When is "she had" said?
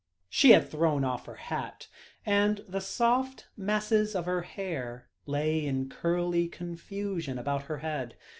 0.29-0.67